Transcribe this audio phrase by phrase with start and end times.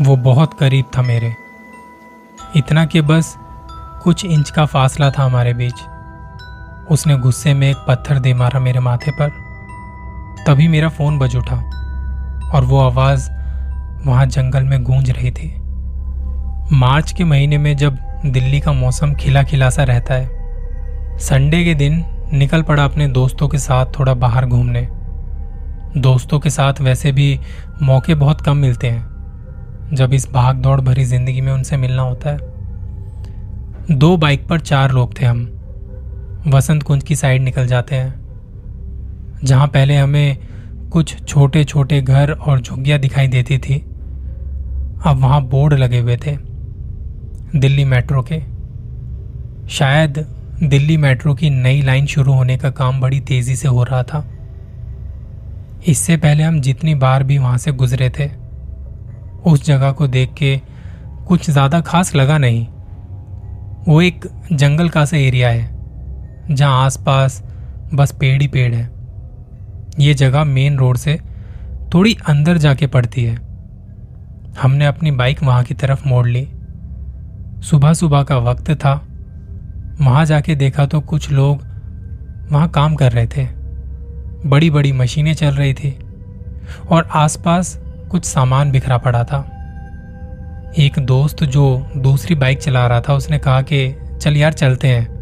[0.00, 1.34] वो बहुत करीब था मेरे।
[2.56, 3.36] इतना कि बस
[4.02, 5.74] कुछ इंच का फासला था हमारे बीच।
[6.90, 9.28] उसने गुस्से में एक पत्थर दे मारा मेरे माथे पर।
[10.46, 11.56] तभी मेरा फ़ोन बज उठा
[12.54, 13.30] और वो आवाज़
[14.06, 15.54] वहाँ जंगल में गूंज रही थी।
[16.76, 20.28] मार्च के महीने में जब दिल्ली का मौसम खिला खिला सा रहता है,
[21.18, 24.88] संडे के दिन निकल पड़ा अपने दोस्तों के साथ थोड़ा बाहर घूमने।
[26.00, 27.40] दोस्तों के साथ वैसे भी
[27.82, 29.15] मौके बहुत कम मिलते हैं।
[29.92, 32.54] जब इस भाग दौड़ भरी ज़िंदगी में उनसे मिलना होता है।
[33.90, 35.42] दो बाइक पर चार लोग थे हम।
[36.46, 38.14] वसंत कुंज की साइड निकल जाते हैं,
[39.44, 40.36] जहाँ पहले हमें
[40.92, 43.78] कुछ छोटे छोटे घर और झुग्गियाँ दिखाई देती थी।
[45.06, 46.36] अब वहाँ बोर्ड लगे हुए थे,
[47.56, 48.40] दिल्ली मेट्रो के।
[49.68, 50.18] शायद
[50.62, 54.24] दिल्ली मेट्रो की नई लाइन शुरू होने का काम बड़ी तेज़ी से हो रहा था।
[55.88, 58.28] इससे पहले हम जितनी बार भी वहाँ से गुजरे थे
[59.46, 60.56] उस जगह को देख के
[61.28, 62.66] कुछ ज़्यादा खास लगा नहीं।
[63.86, 65.70] वो एक जंगल का सा एरिया है,
[66.50, 67.42] जहाँ आसपास
[67.94, 68.90] बस पेड़ ही पेड़ है।
[69.98, 71.18] ये जगह मेन रोड से
[71.94, 73.34] थोड़ी अंदर जाके पड़ती है।
[74.60, 76.46] हमने अपनी बाइक वहाँ की तरफ़ मोड़ ली।
[77.62, 78.94] सुबह सुबह का वक्त था।
[80.00, 81.62] वहाँ जाके देखा तो कुछ लोग
[82.50, 83.46] वहाँ काम कर रहे थे।
[84.46, 85.98] बड़ी बड़ी मशीनें चल रही थी।
[86.90, 87.78] और आसपास
[88.10, 89.52] कुछ सामान बिखरा पड़ा था।
[90.78, 95.16] एक दोस्त जो दूसरी बाइक चला रहा था, उसने कहा कि, चल यार, चलते हैं।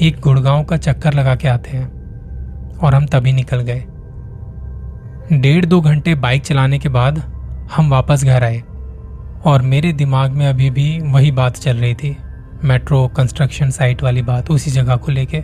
[0.00, 1.88] एक गुड़गांव का चक्कर लगा के आते हैं
[2.78, 3.84] और हम तभी निकल गए।
[5.32, 7.18] डेढ़ दो घंटे बाइक चलाने के बाद
[7.76, 8.62] हम वापस घर आए
[9.44, 12.16] और मेरे दिमाग में अभी भी वही बात चल रही थी।
[12.64, 15.42] मेट्रो, कंस्ट्रक्शन साइट वाली बात, उसी जगह को लेके।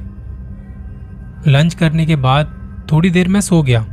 [1.51, 2.47] लंच करने के बाद
[2.93, 3.87] थोड़ी देर में सो गया।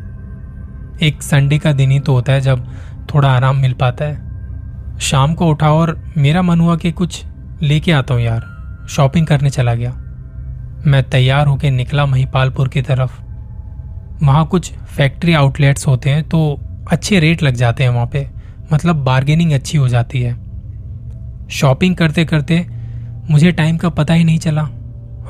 [1.01, 2.67] एक संडे का दिन ही तो होता है जब
[3.13, 4.33] थोड़ा आराम मिल पाता है।
[4.99, 7.25] शाम को उठा और मेरा मन हुआ कि कुछ
[7.61, 8.43] लेके आता हूँ यार।
[8.89, 9.91] शॉपिंग करने चला गया।
[10.87, 13.21] मैं तैयार होकर निकला महिपालपुर की तरफ़।
[14.25, 16.59] वहाँ कुछ फैक्ट्री आउटलेट्स होते हैं तो
[16.91, 18.29] अच्छे रेट लग जाते हैं वहाँ पे।
[18.73, 20.33] मतलब बार्गेनिंग अच्छी हो जाती है।
[21.49, 22.67] शॉपिंग करते करते
[23.29, 24.69] मुझे टाइम का पता ही नहीं चला।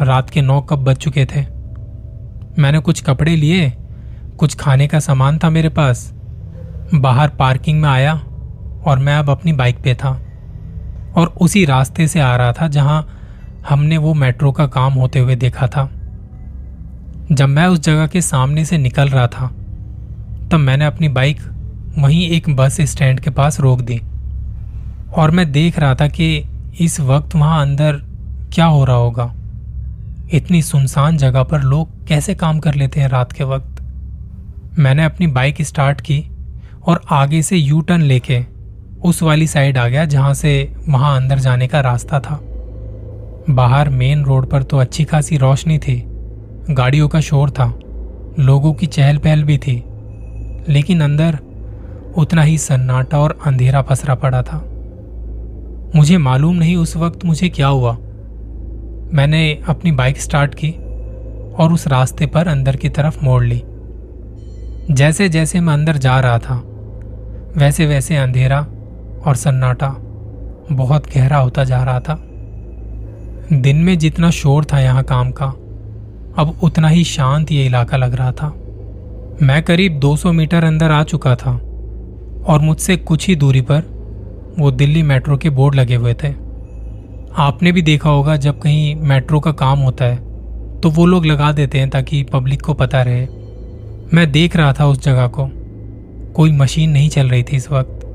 [0.01, 1.41] रात के नौ कब बज चुके थे।
[2.61, 3.73] मैंने कुछ कपड़े लिए
[4.37, 6.13] कुछ खाने का सामान था मेरे पास।
[6.95, 8.13] बाहर पार्किंग में आया
[8.85, 10.21] और मैं अब अपनी बाइक पे था।
[11.17, 13.07] और उसी रास्ते से आ रहा था जहाँ
[13.69, 15.89] हमने वो मेट्रो का काम होते हुए देखा था।
[17.31, 19.47] जब मैं उस जगह के सामने से निकल रहा था,
[20.51, 21.41] तब मैंने अपनी बाइक
[21.97, 24.01] वहीं एक बस स्टैंड के पास रोक दी।
[25.15, 26.43] और मैं देख रहा था कि
[26.79, 27.93] इस वक्त वहाँ अंदर
[28.53, 29.33] क्या हो रहा होगा।
[30.33, 33.72] इतनी सुनसान जगह पर लोग कैसे काम कर लेते हैं रात के वक्त?
[34.79, 36.23] मैंने अपनी बाइक स्टार्ट की
[36.87, 38.39] और आगे से यू टर्न लेके
[39.01, 42.39] उस वाली साइड आ गया जहाँ से वहाँ अंदर जाने का रास्ता था।
[43.49, 46.03] बाहर मेन रोड पर तो अच्छी खासी रोशनी थी,
[46.69, 47.65] गाड़ियों का शोर था,
[48.39, 49.83] लोगों की चहल पहल भी थी,
[50.69, 51.37] लेकिन अंदर
[52.17, 54.57] उतना ही सन्नाटा और अंधेरा पसरा पड़ा था।
[55.95, 57.93] मुझे मालूम नहीं उस वक्त मुझे क्या हुआ।
[59.13, 60.71] मैंने अपनी बाइक स्टार्ट की
[61.53, 63.63] और उस रास्ते पर अंदर की तरफ़ मोड़ ली।
[64.91, 66.55] जैसे जैसे मैं अंदर जा रहा था,
[67.57, 68.59] वैसे वैसे अंधेरा
[69.25, 69.87] और सन्नाटा
[70.71, 72.15] बहुत गहरा होता जा रहा था।
[73.53, 75.45] दिन में जितना शोर था यहाँ काम का,
[76.37, 78.47] अब उतना ही शांत ये इलाका लग रहा था।
[79.41, 81.51] मैं करीब 200 मीटर अंदर आ चुका था
[82.43, 83.83] और मुझसे कुछ ही दूरी पर
[84.59, 86.31] वो दिल्ली मेट्रो के बोर्ड लगे हुए थे।
[87.37, 90.17] आपने भी देखा होगा, जब कहीं मेट्रो का काम होता है
[90.81, 93.25] तो वो लोग लगा देते हैं ताकि पब्लिक को पता रहे।
[94.13, 95.47] मैं देख रहा था उस जगह को।
[96.33, 98.05] कोई मशीन नहीं चल रही थी इस वक्त।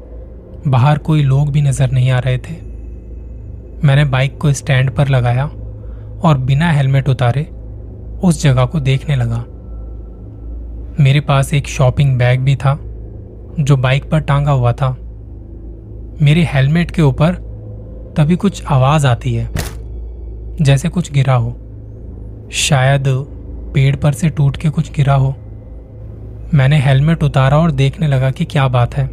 [0.68, 2.54] बाहर कोई लोग भी नज़र नहीं आ रहे थे।
[3.84, 5.44] मैंने बाइक को स्टैंड पर लगाया
[6.24, 7.42] और बिना हेलमेट उतारे
[8.24, 9.44] उस जगह को देखने लगा।
[11.00, 12.78] मेरे पास एक शॉपिंग बैग भी था,
[13.60, 14.90] जो बाइक पर टांगा हुआ था।
[16.22, 17.34] मेरे हेलमेट के ऊपर
[18.16, 19.48] तभी कुछ आवाज़ आती है,
[20.60, 21.56] जैसे कुछ गिरा हो।
[22.52, 23.04] शायद
[23.74, 25.34] पेड़ पर से टूट के कुछ गिरा हो।
[26.54, 29.10] मैंने हेलमेट उतारा और देखने लगा कि क्या बात है।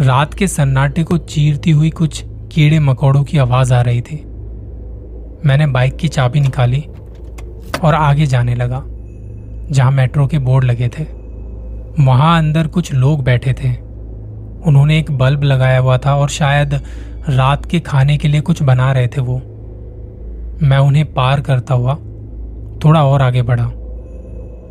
[0.00, 4.16] रात के सन्नाटे को चीरती हुई कुछ कीड़े मकोड़ों की आवाज़ आ रही थी।
[5.46, 6.80] मैंने बाइक की चाबी निकाली
[7.84, 8.82] और आगे जाने लगा,
[9.70, 11.04] जहाँ मेट्रो के बोर्ड लगे थे।
[12.04, 13.70] वहाँ अंदर कुछ लोग बैठे थे।
[14.66, 16.74] उन्होंने एक बल्ब लगाया हुआ था और शायद
[17.28, 19.36] रात के खाने के लिए कुछ बना रहे थे वो।
[20.62, 21.94] मैं उन्हें पार करता हुआ
[22.84, 23.70] थोड़ा और आगे बढ़ा।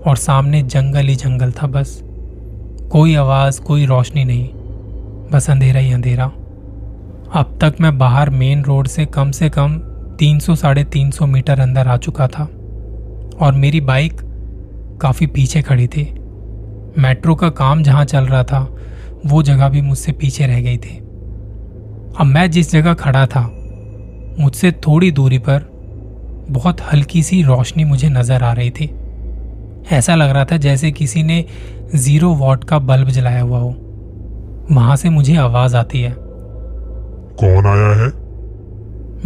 [0.08, 2.00] और सामने जंगल ही जंगल था बस।
[2.92, 4.50] कोई आवाज़, कोई रोशनी नहीं,
[5.32, 6.26] बस अंधेरा ही अंधेरा।
[7.36, 9.78] अब तक मैं बाहर मेन रोड से कम से कम
[10.20, 12.44] 300 साढ़े तीन मीटर अंदर आ चुका था
[13.42, 14.22] और मेरी बाइक
[15.02, 16.04] काफ़ी पीछे खड़ी थी।
[16.98, 18.76] मेट्रो का काम जहाँ चल रहा था,
[19.26, 20.98] वो जगह भी मुझसे पीछे रह गई थी।
[22.20, 23.42] अब मैं जिस जगह खड़ा था,
[24.40, 25.72] मुझसे थोड़ी दूरी पर
[26.50, 28.86] बहुत हल्की सी रोशनी मुझे नज़र आ रही थी।
[29.92, 31.46] ऐसा लग रहा था जैसे किसी ने
[31.96, 33.76] ज़ीरो वॉट का बल्ब जलाया हुआ हो।
[34.72, 36.16] वहाँ से मुझे आवाज़ आती है।
[37.40, 38.24] कौन आया है?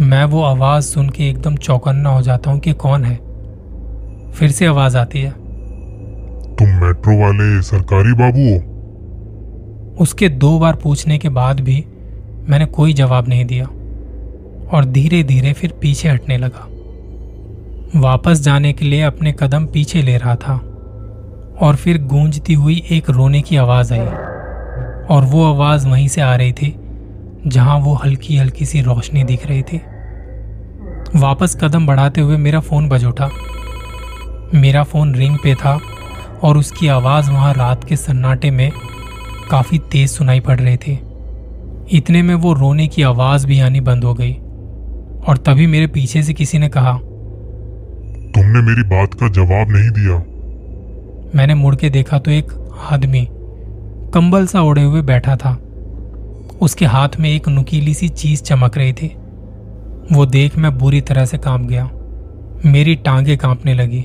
[0.08, 3.16] मैं वो आवाज़ सुन के एकदम चौकन्ना हो जाता हूँ कि कौन है।
[4.32, 5.30] फिर से आवाज़ आती है।
[6.56, 8.78] तुम मेट्रो वाले सरकारी बाबू हो?
[10.00, 11.84] उसके दो बार पूछने के बाद भी
[12.48, 13.64] मैंने कोई जवाब नहीं दिया।
[14.72, 16.68] और धीरे धीरे फिर पीछे हटने लगा।
[17.96, 20.54] वापस जाने के लिए अपने कदम पीछे ले रहा था
[21.60, 24.06] और फिर गूंजती हुई एक रोने की आवाज़ आई
[25.06, 26.74] और वो आवाज़ वहीं से आ रही थी,
[27.46, 29.80] जहाँ वो हल्की हल्की सी रोशनी दिख रही थी।
[31.16, 33.30] वापस कदम बढ़ाते हुए मेरा फ़ोन बज उठा।
[34.54, 35.78] मेरा फ़ोन रिंग पे था
[36.42, 38.70] और उसकी आवाज़ वहाँ रात के सन्नाटे में
[39.50, 40.98] काफ़ी तेज सुनाई पड़ रही थी।
[41.96, 44.34] इतने में वो रोने की आवाज़ भी आनी बंद हो गई
[45.28, 46.98] और तभी मेरे पीछे से किसी ने कहा
[48.34, 50.16] तुमने मेरी बात का जवाब नहीं दिया।
[51.36, 52.52] मैंने मुड़ के देखा तो एक
[52.92, 53.26] आदमी
[54.14, 55.52] कंबल सा ओढ़े हुए बैठा था।
[56.62, 59.06] उसके हाथ में एक नुकीली सी चीज़ चमक रही थी।
[60.12, 61.88] वो देख मैं बुरी तरह से काँप गया।
[62.66, 64.04] मेरी टांगे कांपने लगी।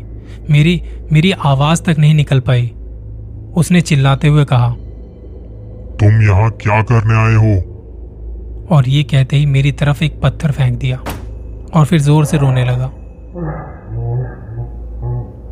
[0.50, 0.82] मेरी
[1.12, 2.72] मेरी आवाज़ तक नहीं निकल पाई।
[3.56, 4.70] उसने चिल्लाते हुए कहा
[6.00, 7.56] तुम यहाँ क्या करने आए हो?
[8.76, 10.98] और ये कहते ही मेरी तरफ़ एक पत्थर फेंक दिया
[11.74, 12.92] और फिर ज़ोर से रोने लगा।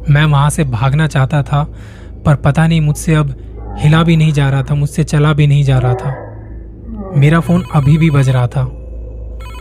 [0.09, 1.63] मैं वहाँ से भागना चाहता था
[2.25, 3.35] पर पता नहीं मुझसे अब
[3.79, 6.15] हिला भी नहीं जा रहा था मुझसे चला भी नहीं जा रहा था।
[7.17, 8.61] मेरा फ़ोन अभी भी बज रहा था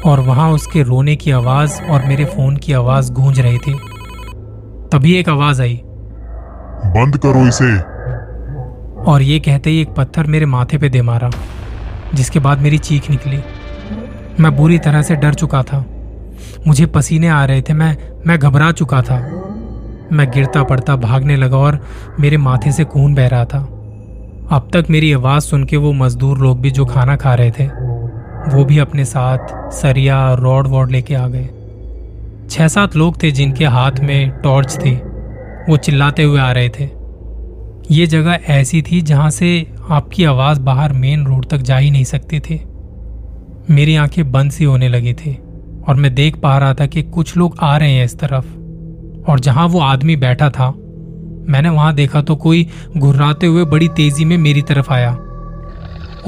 [0.04, 3.75] और वहाँ उसके रोने की आवाज़ और मेरे फ़ोन की आवाज़ गूंज रही थी।
[4.92, 5.81] तभी एक आवाज़ आई।
[6.87, 7.76] बंद करो इसे।
[9.10, 11.31] और ये कहते ही एक पत्थर मेरे माथे पे दे मारा
[12.14, 13.40] जिसके बाद मेरी चीख निकली।
[14.40, 15.84] मैं बुरी तरह से डर चुका था।
[16.66, 17.96] मुझे पसीने आ रहे थे मैं
[18.26, 19.46] मैं घबरा चुका था।
[20.12, 21.87] मैं गिरता पड़ता भागने लगा और
[22.21, 23.59] मेरे माथे से खून बह रहा था।
[24.51, 27.67] अब तक मेरी आवाज़ सुन के वो मजदूर लोग भी जो खाना खा रहे थे,
[28.57, 31.49] वो भी अपने साथ सरिया रॉड वॉड लेके आ गए।
[32.51, 34.95] छह सात लोग थे जिनके हाथ में टॉर्च थी।
[35.69, 36.89] वो चिल्लाते हुए आ रहे थे।
[37.91, 42.05] ये जगह ऐसी थी जहाँ से आपकी आवाज़ बाहर मेन रोड तक जा ही नहीं
[42.05, 42.62] सकती थी।
[43.71, 45.39] मेरी आँखें बंद सी होने लगी थी
[45.89, 48.60] और मैं देख पा रहा था कि कुछ लोग आ रहे हैं इस तरफ़।
[49.28, 50.70] और जहाँ वो आदमी बैठा था,
[51.49, 55.12] मैंने वहाँ देखा तो कोई घुर्राते हुए बड़ी तेज़ी में मेरी तरफ़ आया।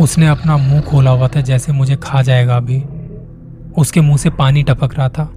[0.00, 2.82] उसने अपना मुँह खोला हुआ था जैसे मुझे खा जाएगा अभी।
[3.78, 5.28] उसके मुँह से पानी टपक रहा था।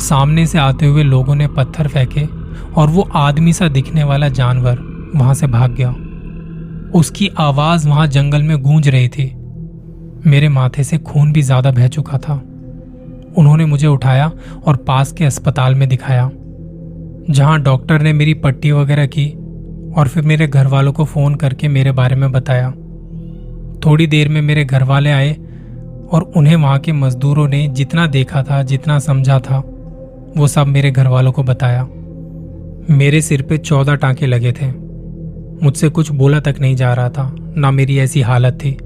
[0.00, 2.24] सामने से आते हुए लोगों ने पत्थर फेंके
[2.74, 4.78] और वो आदमी सा दिखने वाला जानवर
[5.14, 5.90] वहाँ से भाग गया।
[6.98, 9.32] उसकी आवाज़ वहाँ जंगल में गूंज रही थी।
[10.26, 12.34] मेरे माथे से खून भी ज़्यादा बह चुका था।
[13.38, 14.30] उन्होंने मुझे उठाया
[14.66, 16.30] और पास के अस्पताल में दिखाया।
[17.30, 19.30] जहाँ डॉक्टर ने मेरी पट्टी वगैरह की
[19.96, 22.70] और फिर मेरे घर वालों को फ़ोन करके मेरे बारे में बताया।
[23.86, 25.32] थोड़ी देर में मेरे घर वाले आए
[26.12, 29.58] और उन्हें वहाँ के मजदूरों ने जितना देखा था, जितना समझा था,
[30.36, 31.88] वो सब मेरे घर वालों को बताया।
[32.90, 34.66] मेरे सिर पे चौदह टांके लगे थे।
[35.62, 38.76] मुझसे कुछ बोला तक नहीं जा रहा था, ना मेरी ऐसी हालत थी।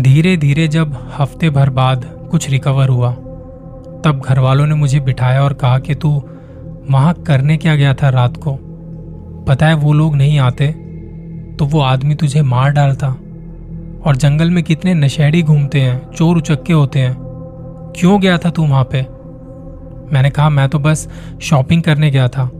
[0.00, 3.12] धीरे धीरे जब हफ़्ते भर बाद कुछ रिकवर हुआ,
[4.04, 6.22] तब घर वालों ने मुझे बिठाया और कहा कि तू
[6.90, 8.58] वहाँ करने क्या गया था रात को?
[9.48, 10.68] पता है वो लोग नहीं आते
[11.58, 13.08] तो वो आदमी तुझे मार डालता।
[14.06, 17.16] और जंगल में कितने नशेड़ी घूमते हैं, चोर उचक्के होते हैं।
[17.96, 19.02] क्यों गया था तू वहाँ पे?
[20.12, 21.08] मैंने कहा, मैं तो बस
[21.40, 22.50] शॉपिंग करने गया था।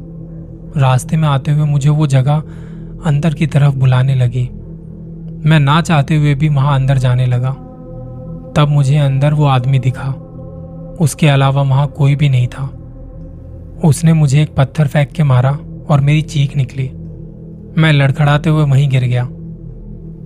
[0.76, 2.42] रास्ते में आते हुए मुझे वो जगह
[3.04, 4.50] अंदर की तरफ़ बुलाने लगी।
[5.48, 7.50] मैं ना चाहते हुए भी वहाँ अंदर जाने लगा।
[8.56, 10.08] तब मुझे अंदर वो आदमी दिखा।
[11.00, 12.70] उसके अलावा वहाँ कोई भी नहीं था।
[13.84, 15.50] उसने मुझे एक पत्थर फेंक के मारा
[15.88, 16.90] और मेरी चीख निकली।
[17.82, 19.24] मैं लड़खड़ाते हुए वहीं गिर गया।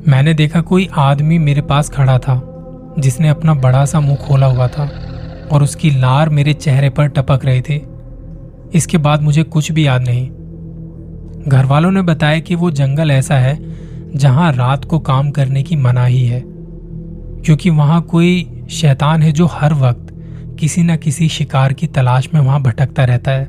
[0.09, 2.41] मैंने देखा कोई आदमी मेरे पास खड़ा था,
[2.99, 4.91] जिसने अपना बड़ा सा मुँह खोला हुआ था
[5.53, 7.83] और उसकी लार मेरे चेहरे पर टपक रही थी।
[8.75, 10.31] इसके बाद मुझे कुछ भी याद नहीं।
[11.49, 13.59] घर वालों ने बताया कि वो जंगल ऐसा है,
[14.17, 16.43] जहाँ रात को काम करने की मनाही है,
[17.45, 20.04] क्योंकि वहाँ कोई शैतान है जो हर वक्त
[20.59, 23.49] किसी न किसी शिकार की तलाश में वहाँ भटकता रहता है।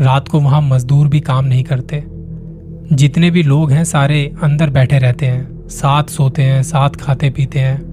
[0.00, 2.04] रात को वहाँ मजदूर भी काम नहीं करते।
[2.96, 7.58] जितने भी लोग हैं, सारे अंदर बैठे रहते हैं। साथ सोते हैं, साथ खाते पीते
[7.58, 7.88] हैं।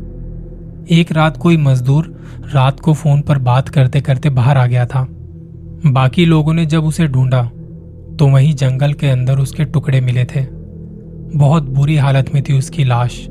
[0.91, 5.07] एक रात कोई मजदूर रात को फ़ोन पर बात करते करते बाहर आ गया था।
[5.85, 7.51] बाकी लोगों ने जब उसे ढूंढा
[8.19, 10.45] तो वहीं जंगल के अंदर उसके टुकड़े मिले थे।
[11.35, 13.27] बहुत बुरी हालत में थी उसकी लाश।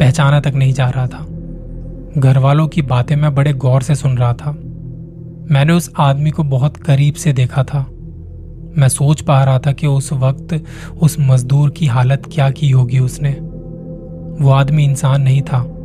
[0.00, 1.26] पहचाना तक नहीं जा रहा था।
[2.18, 4.50] घर वालों की बातें मैं बड़े गौर से सुन रहा था।
[5.50, 7.86] मैंने उस आदमी को बहुत करीब से देखा था।
[8.78, 10.64] मैं सोच पा रहा था कि उस वक्त
[11.02, 13.30] उस मजदूर की हालत क्या की होगी उसने।
[14.44, 15.76] वो आदमी इंसान नहीं था,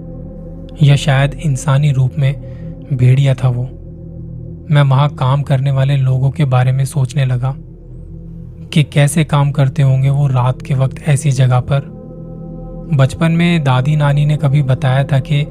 [0.83, 2.33] या शायद इंसानी रूप में
[2.93, 3.63] भेड़िया था वो।
[4.71, 7.55] मैं वहाँ काम करने वाले लोगों के बारे में सोचने लगा
[8.73, 11.95] कि कैसे काम करते होंगे वो रात के वक्त ऐसी जगह पर।
[12.93, 15.47] बचपन में दादी नानी ने कभी बताया था कि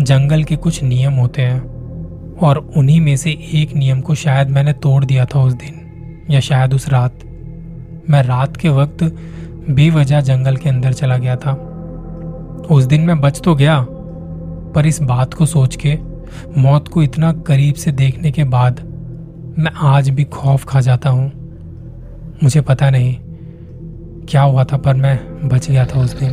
[0.00, 1.60] जंगल के कुछ नियम होते हैं,
[2.38, 6.40] और उन्हीं में से एक नियम को शायद मैंने तोड़ दिया था उस दिन, या
[6.40, 7.18] शायद उस रात।
[8.10, 9.04] मैं रात के वक्त
[9.70, 11.52] बेवजह जंगल के अंदर चला गया था।
[12.70, 13.86] उस दिन मैं बच तो गया,
[14.74, 15.98] पर इस बात को सोच के,
[16.58, 18.80] मौत को इतना करीब से देखने के बाद,
[19.58, 21.30] मैं आज भी खौफ खा जाता हूँ।
[22.42, 23.16] मुझे पता नहीं,
[24.28, 26.30] क्या हुआ था, पर मैं बच गया था उस दिन।